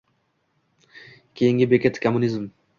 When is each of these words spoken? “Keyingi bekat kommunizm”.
“Keyingi 1.41 1.71
bekat 1.77 2.01
kommunizm”. 2.07 2.53